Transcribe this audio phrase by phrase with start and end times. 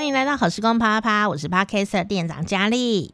[0.00, 3.12] 欢迎来到好时光啪啪啪，我是 Podcast 店长佳丽。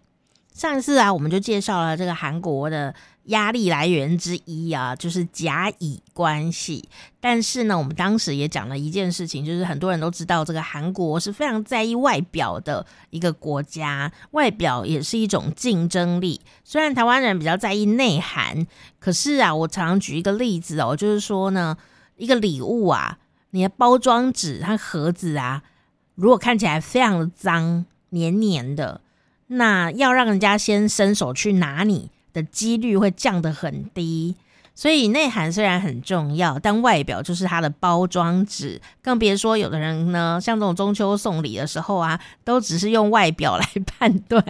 [0.54, 6.88] 上一次啊，我们就介绍了这个韩国的压力来源之一啊，就是甲乙关系。
[7.18, 16.40] 但是呢，我们当时也讲了一件事情，就是很多人都知道，这个韩国是非常在意外表的一个国家，外表也是一种竞争力。
[16.62, 18.64] 虽然台湾人比较在意内涵，
[19.00, 21.76] 可是啊，我常常举一个例子哦，就是说呢，
[22.14, 23.18] 一个礼物啊，
[23.50, 25.64] 你的包装纸它盒子啊。
[26.16, 29.00] 如果看起来非常的脏、黏黏的，
[29.46, 34.34] 那要让人家先伸手去拿你的几率会降得很低。
[34.74, 38.78] 所以内涵虽然很重要，但外表就是它的包装纸。
[39.00, 44.44] 更别说有的人呢，像这种中秋送礼的时候啊，都只是用外表来判断。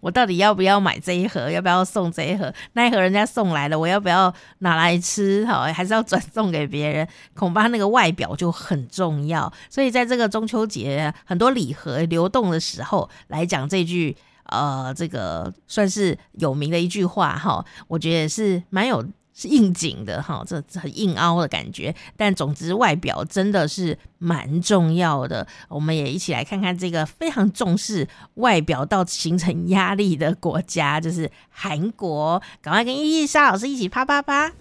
[0.00, 1.50] 我到底要不要买这一盒？
[1.50, 2.52] 要不要送这一盒？
[2.72, 5.44] 那一盒人家送来了，我要不要拿来吃？
[5.46, 7.08] 好，还是要转送给别人？
[7.34, 9.52] 恐怕那个外表就很重要。
[9.68, 17.64] 所以在这个中秋节，很多礼盒流动的时候来讲这句，呃，这个算是有名的一句话哈。
[17.86, 19.04] 我觉得是蛮有。
[19.38, 21.94] 是应景的哈，这很硬凹的感觉。
[22.16, 25.46] 但总之，外表真的是蛮重要的。
[25.68, 32.42] 我们也一起来看看这个非常重视外表到形成压力的国家，就是韩国。
[32.60, 34.52] 赶快跟伊丽莎老师一起啪啪啪。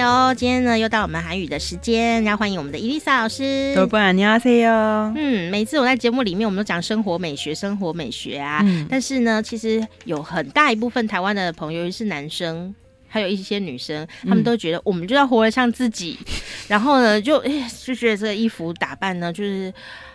[0.00, 0.34] 哟！
[0.34, 3.74] 今天呢，又到我们韩语的时间，然后欢迎我们的伊丽莎老师。
[3.74, 5.12] 多不你好，세 요。
[5.14, 8.64] 嗯，每次我在节目里面，我们都讲生活美学，生活美学啊。
[8.88, 12.74] 但是呢，其实有很大一部分台湾的朋友，尤其是男生，
[13.08, 16.18] 还有一些女生，他们都觉得我们就要活得像自己。
[16.66, 17.42] 然后呢，就
[17.84, 19.72] 就觉得这个衣服打扮呢，就是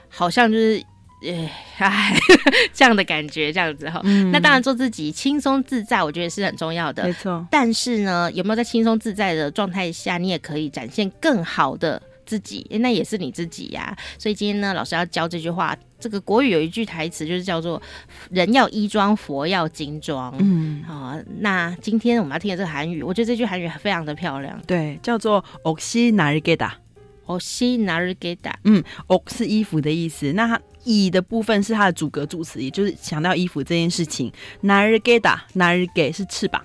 [0.10, 0.84] 好像就是。
[1.25, 2.19] 哎，
[2.73, 4.01] 这样的感觉，这样子哈。
[4.05, 7.05] 嗯、那当然，做自己轻松自在，我觉得是很重要的。
[7.05, 7.47] 没错。
[7.51, 12.67] 但是呢，有没有在轻松自在的状态下，你也可以展现更好的自己？
[12.81, 13.95] 那也是你自己呀。
[14.19, 15.77] 所以今天呢，老师要教这句话。
[15.99, 20.35] 这个国语有一句台词，就是叫做“人要衣装，佛要金装”。
[20.41, 21.15] 嗯，好。
[21.41, 24.59] 那今天我们要听的这个韩语，我觉得这句韩语非常的漂亮。
[24.67, 28.55] 对，叫做“옷이나르게다”。옷이나르게다。
[28.65, 30.33] 嗯，옷是衣服的意思。
[30.33, 30.59] 那它。
[30.86, 34.32] 乙的部分是它的主格助词，也就是强调衣服这件事情。
[34.64, 36.64] nargeda nargeda 是翅膀，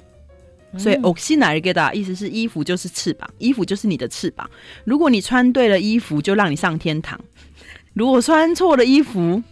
[0.78, 4.48] 所以 oxi nargeda 意思是衣服就是翅膀，衣服就是你的翅膀。
[4.84, 7.19] 如果你穿对了衣服，就让你上天堂；
[7.94, 9.42] 如果穿错了衣服，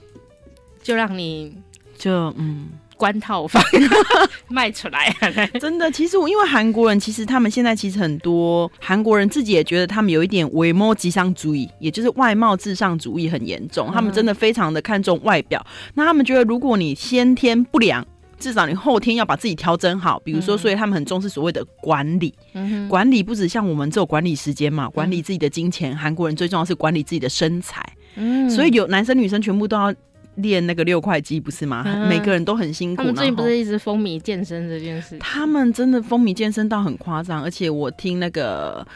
[0.83, 1.57] 就让你
[1.97, 2.69] 就嗯。
[2.99, 3.63] 关套房
[4.49, 5.15] 卖出来，
[5.61, 5.91] 真的。
[5.91, 13.91] 其实我因为韩国人，其实他们现在其实很多韩国人自己也觉得他们有一点伪貌至上主义，也就是外貌至上主义很严重。
[13.93, 15.65] 他们真的非常的看重外表。
[15.95, 18.05] 那他们觉得，如果你先天不良，
[18.39, 20.21] 至少你后天要把自己调整好。
[20.25, 22.35] 比如说，所以他们很重视所谓的管理。
[22.89, 25.97] 管理不止像我们这种管理时间嘛，管理自己的金钱。
[25.97, 27.85] 韩国人最重要是管理自己的身材。
[28.51, 29.95] 所以有男生女生全部都要。
[30.39, 31.85] 练那个六块肌不是吗？
[31.87, 33.03] 嗯、每个人都很辛苦。
[33.03, 35.19] 他们最近不是一直风靡健身这件事？
[35.19, 38.87] 他们真的风靡健身到很夸张，而且我听那个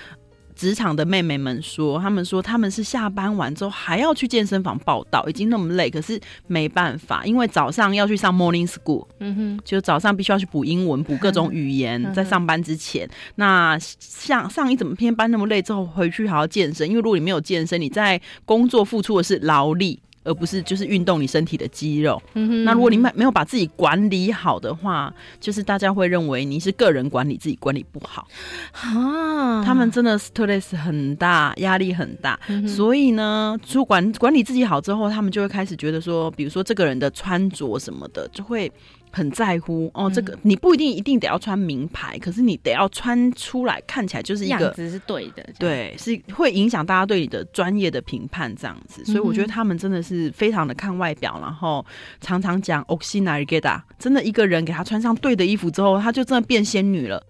[0.55, 13.09] 职场的妹妹们说，他们说他们是下班完之后还要去健身房报道，已经那么累，可是没办法，因为早上要去上 morning school，嗯哼，就早上必须要去补英文、补各种语言，嗯、在上班之前。
[13.35, 20.01] 那像上一整天班那么累之后回去还要健身，因为如果你没有健身，你在工作付出的是劳力。
[20.25, 22.21] 而不是就是运动你身体的肌肉。
[22.65, 28.27] 那如果你没没有把自己管理好的话，就是大家会认为你是个人管理自己管理不好。
[28.73, 32.39] 啊，他们真的 stress 很大，压力很大。
[32.49, 38.71] 嗯、所以呢，主管管理自己好之后，他们就会开始觉得说，比如说这个人的穿着什么的，就会。
[39.13, 49.05] 很在乎哦，这个你不一定一定得要穿名牌，可是你得要穿出来看起来就是一个样子是对的，对，是会影响大家对你的专业的评判这样子。
[49.05, 51.85] 所以我觉得他们真的是非常的看外表，然后
[52.21, 57.23] 常常讲 o x i n a r g e t a 真的一个人给他穿上对的衣服之后，他就真的变仙女了。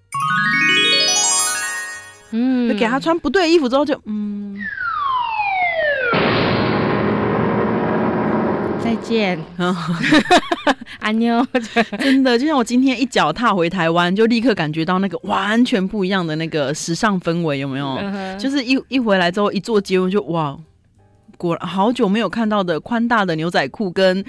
[2.30, 4.56] 嗯，给他穿不对的衣服之后就嗯，
[8.82, 9.38] 再见。
[11.00, 11.46] 安妞，
[11.98, 17.86] 真的就像我今天一脚踏回台湾，就立刻感觉到那个完全不一样的那个时尚氛围，有没有？
[18.00, 20.58] 嗯、就是一一回来之后，一坐街，我就哇，
[21.36, 24.24] 果然好久没有看到的宽大的牛仔裤跟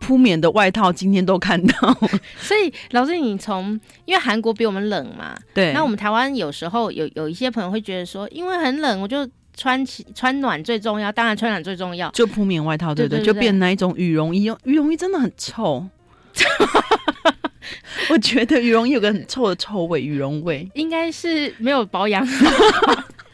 [0.00, 1.96] 铺棉的外套，今天都看到。
[2.38, 9.28] 所以老师，你从因为韩国比我们冷嘛，对，那我们台湾有时候有有一些朋友会觉得说，因为很冷，我就。
[9.56, 15.86] 穿起穿暖最重要，当然穿暖最重要，就铺棉外套，对对，对，对，对，就变那一种羽绒衣，羽绒衣真的很臭。
[18.10, 22.26] 我觉得羽绒衣有个很臭的臭味，羽绒味应该是没有保养。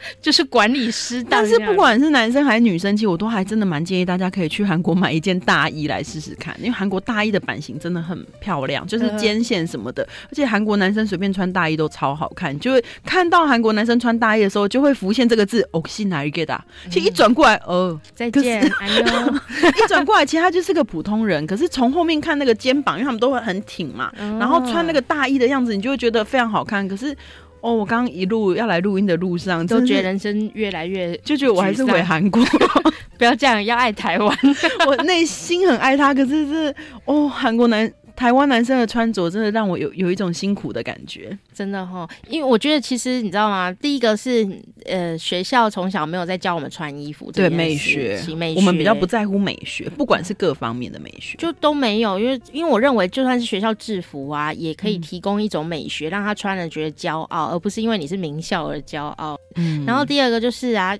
[0.20, 16.60] 就是管理师，但是不管是男生还是女生，其实我都还真的蛮建议大家可以去韩国买一件大衣来试试看，因为韩国大衣的版型真的很漂亮，就是肩线什么的，而且韩国男生随便穿大衣都超好看，就会看到韩国男生穿大衣的时候，就会浮现这个字“哦，西哪一个的”，
[16.90, 27.16] 其实一转过来，哦，再见， 哎呦，一转过来，其实他就是个普通人，可是从后面看那个肩膀，因为他们都会很挺嘛，然后穿那个大衣的样子，你就会觉得非常好看，可是。
[27.60, 32.42] 哦，我刚刚一路要来录音的路上，都觉得人生越来越就觉得我还是回韩国，
[33.18, 34.38] 不要这样，要爱台湾。
[34.86, 36.74] 我内心很爱他，可是是
[37.04, 37.90] 哦，韩国男。
[38.20, 43.72] 台湾男生的穿着真的让我有有一种辛苦的感觉，真的哈，因为我觉得其实你知道吗？
[43.72, 44.46] 第一个是
[44.84, 52.18] 呃，学校从小没有在教我们穿衣服，对美学，美学，我们比较不在乎美学，不管是各方面的美学，就都没有。
[52.18, 59.34] 因为因为我认为，就算是学校制服啊，也可以提供一种美学，嗯、让他穿了觉得骄傲，而不是因为你是名校而骄傲。
[59.54, 60.94] 嗯，然后第二个就是啊，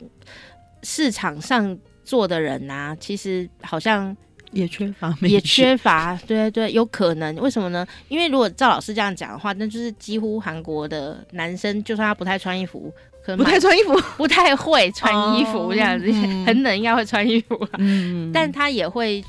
[0.83, 4.17] 市场上做的人啊，其实好像。
[4.53, 7.87] 也缺乏，也缺乏，对对对，有可能，为什么呢？
[8.09, 12.93] 因为如果赵老师这样讲的话，那就是几乎韩国的男生，就算他不太穿衣服，
[13.25, 19.25] 可能不太穿衣服， 不太会穿衣服这样子，哦、很冷应该会穿衣服，嗯，但他也会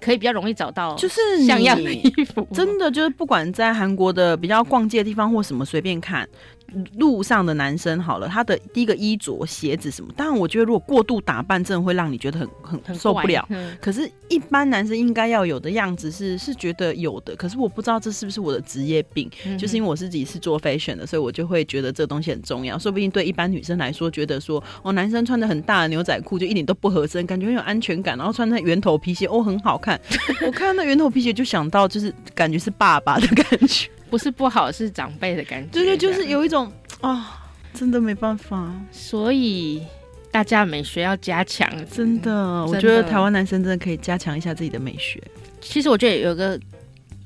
[0.00, 6.28] 可以比较容易找到，就是像样的衣服，真的就是不管在韩国的比较逛街的地方或什么，随便看。
[6.96, 13.44] 路上的男生好了，他的第一个衣着、鞋子什么，当然我觉得如果过度打扮，真的会让你觉得很很，受不了。
[13.50, 22.78] 嗯、可是，一般男生应该要有的样子是是觉得有的，可是我不知道这是不是我的职业病，嗯、就是因为我自己是做 fashion 的，所以我就会觉得这东西很重要。
[22.78, 30.00] 说不定对一般女生来说，觉得说哦，男生穿的很大的牛仔裤就一点都不合身，感觉很有安全感，然后穿那圆头皮鞋哦很好看。
[30.46, 33.88] 我看到那圆头皮鞋就想到就是感觉是爸爸的感觉。
[34.12, 35.70] 不是不好，是长辈的感觉。
[35.72, 36.70] 对对，就是有一种
[37.00, 37.24] 啊、哦，
[37.72, 38.70] 真的没办法。
[38.90, 39.82] 所以
[40.30, 42.30] 大家美学要加强，真的。
[42.66, 45.18] 我觉得台湾男生真的可以加强一下自己的美学。
[45.62, 46.60] 其实我觉得有个。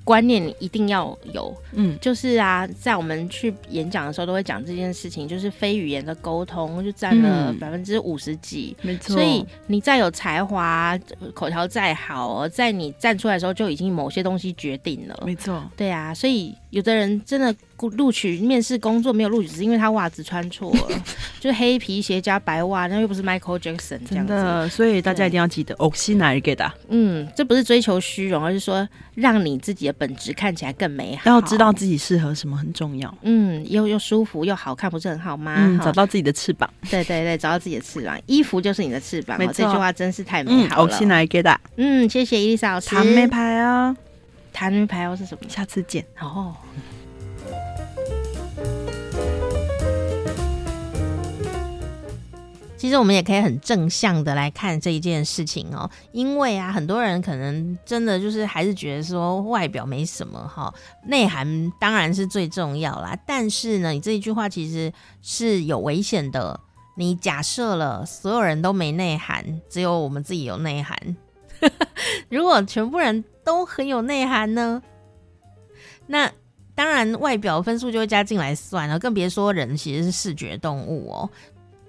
[0.04, 9.16] 观念你一定要有，嗯，就是啊，在我们去演讲的时候都会讲这件事情，就是非语言的沟通就占了百分之五十几，没错。
[9.16, 10.96] 所以你再有才华，
[11.34, 15.60] 口条再好，在你站出来的时候就已经某些东西决定了，没错。
[15.76, 17.55] 对啊，所以有的人真的。
[17.93, 21.02] 录取面试工作没有录取，只是因为他袜子穿错了，
[21.38, 26.73] 就是黑皮鞋加白袜，那又不是 Michael Jackson 这样的，所以大家一定要记得，哦，是哪一个的？
[26.88, 31.31] 嗯，这不是追求虚荣，而是说让你自己的本质看起来更美好。
[31.31, 33.14] 要知道自己适合什么很重要。
[33.20, 35.55] 嗯，又又舒服又好看，不是很好吗？
[35.58, 36.73] 嗯，找到自己的翅膀。
[36.88, 39.37] 对对对，找到自己的翅膀，衣服就是你的翅膀。
[39.37, 40.90] 没错，这句话真是太美好了。
[40.90, 41.61] 哦，是哪一个的？
[41.76, 42.88] 嗯，谢谢伊丽莎老师。
[42.88, 43.94] 塔梅牌啊，
[44.56, 45.46] 塔梅牌又是什么？
[45.50, 46.02] 下次见。
[46.18, 46.56] 哦。
[52.78, 60.72] 其实我们也可以很正向的来看这一件事情哦，因为啊，很多人可能真的就是还是觉得说外表没什么哈，
[61.04, 63.14] 内涵当然是最重要啦。
[63.26, 66.58] 但是呢，你这一句话其实是有危险的。
[66.96, 70.96] 你假设了所有人都没内涵，只有我们自己有内涵。
[72.30, 74.82] 如果全部人都很有内涵呢？
[76.08, 76.30] 那
[76.74, 81.30] 当然外表分数就会加进来算了，更别说人其实是视觉动物哦。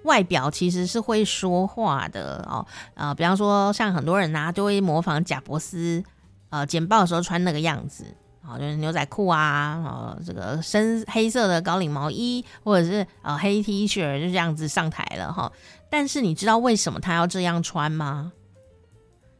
[0.04, 6.02] 外表其实是会说话的哦，呃，比方说像很多人呐、啊，就会模仿贾伯斯，
[6.50, 8.04] 呃，简报的时候穿那个样子，
[8.40, 15.52] 啊、就是牛仔裤啊，呃，这个深黑色的高领毛衣，或者是呃黑 T 恤，就这样子上台了哈、
[15.90, 18.32] 但是你知道为什么他要这样穿吗？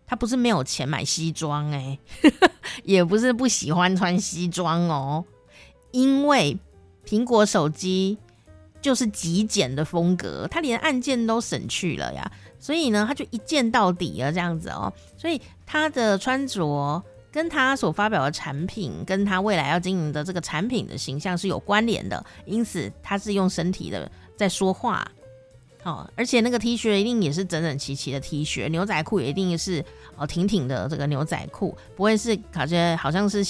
[0.08, 1.98] 他不是没有钱买西装哎，
[2.82, 5.24] 也不是不喜欢穿西装哦，
[5.92, 6.58] 因为
[7.06, 8.18] 苹果手机。
[8.80, 14.90] 就是极简的风格，他连按键都省去了呀，所以呢，他就一键到底了这样子哦。
[15.16, 25.06] 所以他的穿着跟他所发表的产品，跟他未来要经营的这个产品的形象是有关联的，因此他是用身体的在说话。
[25.88, 29.84] 哦，而且那个 T 恤一定也是整整齐齐的 T 恤，牛仔裤也一定是
[30.16, 33.44] 哦挺挺的这个牛仔裤，不会是感觉好像是。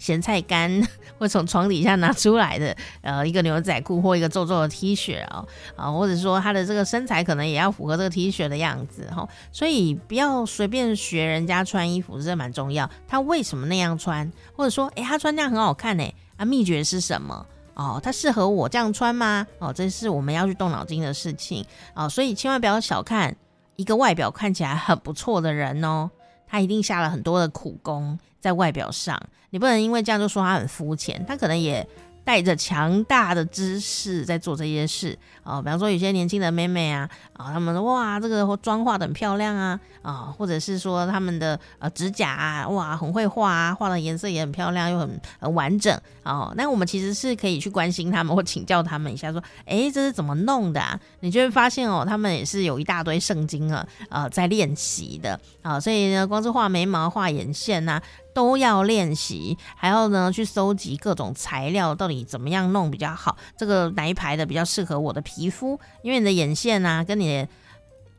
[0.00, 0.82] 咸菜干
[1.18, 5.44] 会从床底下拿出来的，呃，一个牛仔裤或一个皱皱的 T 恤啊，
[5.76, 12.90] 啊，或者说他的这个身材可能也要符合这个 T 恤的样子哈，所以不要随便学人家穿衣服，这蛮重要。
[13.06, 16.14] 他为什么那样穿，或者说，哎，他穿这样很好看呢？
[16.38, 17.46] 啊，秘诀是什么？
[17.80, 19.46] 哦，它适合我这样穿吗？
[19.58, 23.34] 哦，这是我们要去动脑筋的事情哦，所以千万不要小看
[23.76, 26.10] 一个外表看起来很不错的人哦，
[26.46, 29.18] 他一定下了很多的苦功在外表上，
[29.48, 31.88] 你不能因为这样就说他很肤浅，他可能也。
[32.24, 46.52] 带着强大的知识在做这些事啊、哦，比方说有些年轻的妹妹啊，啊、哦，们说哇，这个妆化得很漂亮啊，啊、或者是说他们的呃指甲啊，哇，很会画啊，画的颜色也很漂亮，又很很完整哦。
[46.56, 50.98] 那我们其实是可以去关心他们或请教他们一下，说，诶，这是怎么弄的啊？
[51.20, 58.02] 你就会发现哦，他们也是有一大堆圣经啊，呃，在练习的啊、所以呢，光是画眉毛、画眼线呐、啊。
[58.32, 63.36] 都要练习，还要呢去搜集各种材料，到底怎么样弄比较好？
[63.56, 65.78] 这个哪一排的比较适合我的皮肤？
[66.02, 67.48] 因为你的眼线啊，跟你的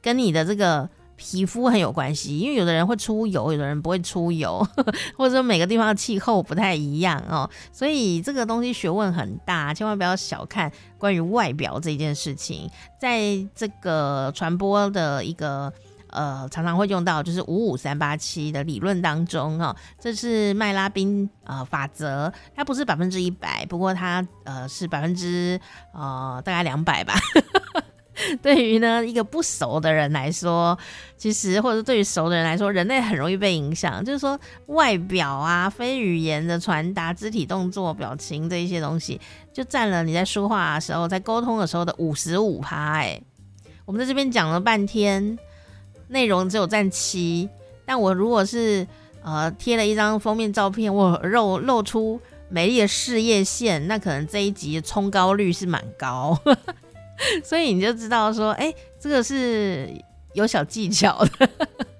[0.01, 2.39] 跟你的这个皮肤很有关系。
[2.39, 4.67] 因为有的人会出油，有的人不会出油，
[5.17, 7.49] 或者说每个地方的气候不太一样哦。
[7.71, 15.71] 所以这个东西学问很大，千万不要小看关于外表这件事情，在这个传播的一个。
[16.11, 25.59] 呃，常常会用到就是五五三八七的理论当中哈、这是麦拉宾呃法则，它不是百分之一百，不过它呃是百分之
[25.93, 27.13] 呃大概两百吧。
[28.43, 30.77] 对于呢一个不熟的人来说，
[31.17, 39.19] 其实或者对于熟的人来说，人类很容易被影响，就是说外表啊、非语言的传达、肢体动作、表情这一些东西，
[39.51, 42.99] 就占了你在说话的时候、在沟通的时候的五十五趴。
[42.99, 43.19] 哎，
[43.85, 45.39] 我们在这边讲了半天。
[46.11, 47.49] 内容只有占七，
[47.85, 48.85] 但我如果是
[49.23, 56.37] 呃贴了一张封面照片，我露露出美丽的事业线，那可能这一集冲高率是蛮高，
[57.43, 59.89] 所以你就知道说，哎，这个是
[60.33, 61.49] 有小技巧的。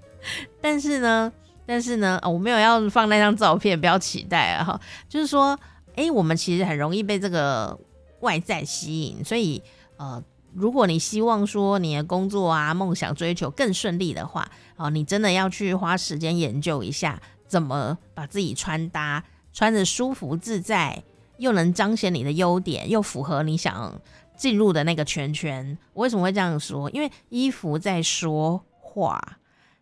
[0.62, 1.32] 但是呢，
[1.66, 4.80] 但是呢，我没有要放那张照片，不要期待啊。
[5.08, 5.58] 就是说，
[5.96, 7.80] 哎，我们其实很容易被这个
[8.20, 9.64] 外在吸引，所以
[9.96, 10.22] 呃。
[10.54, 21.04] 如果你希望说你的工作啊、梦想追求更顺利的话，哦，你真的要去花时间研究一下，怎么把自己穿搭穿着舒服自在，
[21.38, 24.02] 又能彰显你的优点，又符合你想
[24.36, 25.78] 进入的那个圈圈。
[25.94, 26.90] 我为什么会这样说？
[26.92, 29.38] 因为衣服在说话，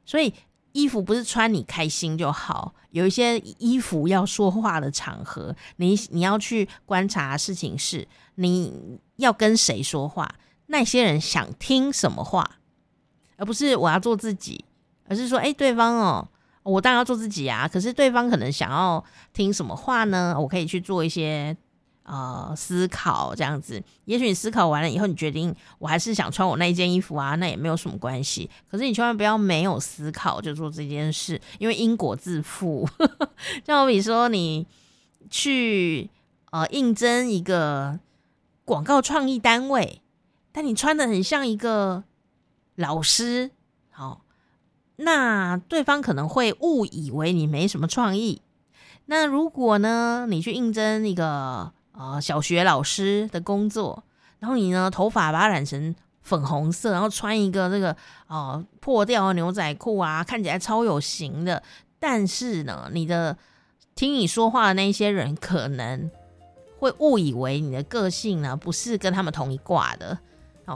[0.06, 0.34] 所以
[0.72, 10.30] 衣服不是穿你开心就好，有一些衣服要说话的场合，你你要去观察事情是你要跟谁说话。
[10.72, 12.58] 那些人想听什么话，
[13.38, 14.64] 而不是我要做自己，
[15.08, 16.28] 而是说，哎，对方哦，
[16.62, 17.68] 我当然要做自己啊。
[17.68, 20.36] 可是对方可能想要听什么话呢？
[20.40, 21.58] 我可以去做一些
[22.04, 23.82] 呃思考，这样子。
[24.06, 28.48] 也许你思考完了以后，你决定我还是想穿我那一件衣服啊，那也没有什么关系。
[28.70, 32.88] 可是你千万不要没有思考就做这件事，因为因果自负。
[33.66, 34.68] 就好比说，你
[35.32, 36.08] 去
[36.52, 38.00] 呃应征一个
[38.64, 40.04] 广告创意单位。
[40.52, 42.04] 但你穿的很像一个
[42.76, 43.52] 老师，
[43.90, 44.22] 好，
[44.96, 48.42] 那对方可能会误以为你没什么创意。
[49.06, 54.04] 那如果呢，你去应征一个呃小学老师的工作，
[54.40, 57.96] 然后你呢头发把它染成粉红色，然后穿一个这个
[58.28, 61.62] 呃破掉的牛仔裤啊，看起来超有型的。
[62.00, 63.38] 但是呢，你的
[63.96, 66.10] 听你说话的那些人可能
[66.78, 70.18] 会误以为你的个性呢不是跟他们同一挂的。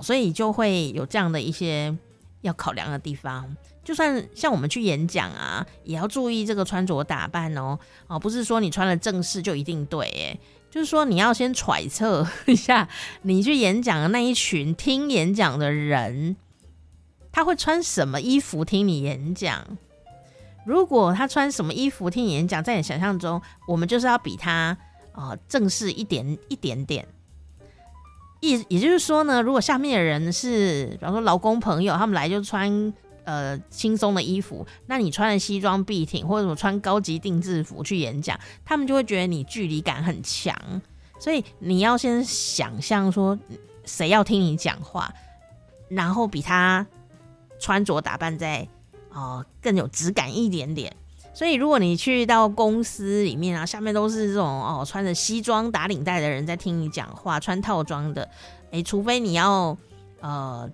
[0.01, 1.95] 所以就会有这样的一些
[2.41, 3.55] 要考量的地方。
[3.83, 7.77] 就算像我们去演讲啊，也要注意这个穿着打扮哦。
[8.07, 10.39] 哦，不是说你穿了正式就一定对，哎，
[10.71, 12.87] 就是说你要先揣测一下，
[13.23, 16.37] 你去演讲的那一群听演讲的人，
[17.31, 19.77] 他会穿什么衣服听你演讲。
[20.65, 24.77] 如果他穿什么衣服听演讲，在你想象中，我们就是要比他
[25.11, 27.05] 啊、正式一点一点点。
[28.43, 40.53] 也也就是说呢，如果下面的人是，比方说劳工朋友，他们来就穿呃轻松的衣服，那你穿了西装笔挺或者说穿高级定制服去演讲，他们就会觉得你距离感很强。
[41.17, 43.39] 所以你要先想象说，
[43.85, 45.13] 谁要听你讲话，
[45.87, 46.85] 然后比他
[47.61, 48.67] 穿着打扮再
[49.13, 50.93] 呃更有质感一点点。
[51.33, 58.29] 所以，如果你去到公司里面啊，下面都是这种哦，穿着西装打领带的人在听你讲话，穿套装的，
[58.69, 59.75] 诶，除非你要
[60.21, 60.69] 呃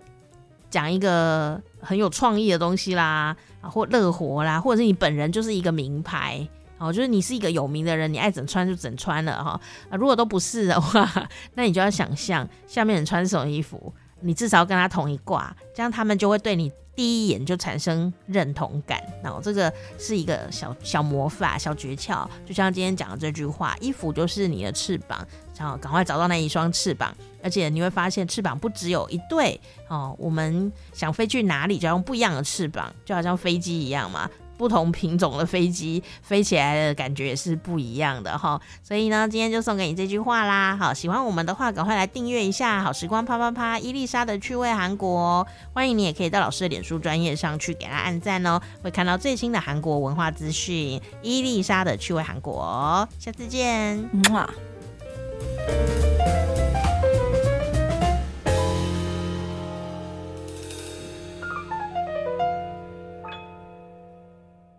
[0.69, 6.45] 讲一个很有创意的东西啦，啊，或乐活啦，或者是你本人就是一个名牌
[6.77, 9.51] 哦，就是你是一个有名的人，你爱怎穿就怎穿了哈。
[9.89, 11.09] 啊，如果都不是的话，
[11.55, 16.69] 那你就要想象下面人穿什么衣服，你至少跟他同一挂，这样他们就会对你。
[16.99, 19.01] 第一眼就产生认同感。
[19.23, 25.25] 然后这个是一个小小魔法、小诀窍，就像今天讲的这句话：衣服就是你的翅膀，
[25.57, 27.15] 然后赶快找到那一双翅膀。
[27.41, 34.29] 而且你会发现，翅膀不只有一对哦，我们想飞去哪里，就要用不一样的翅膀，就好像飞机一样嘛。
[34.59, 40.75] 不同品种的飞机飞起来的感觉也是不一样的哈，所以呢，今天就送给你这句话啦。
[40.75, 45.47] 好，喜欢我们的话，赶快来订阅一下好时光啪啪啪伊丽莎的趣味韩国。
[45.71, 51.01] 欢迎你也可以到老师的脸书专业上去给他按赞哦，会看到最新的韩国文化资讯。
[51.21, 54.09] 伊丽莎的趣味韩国，下次见，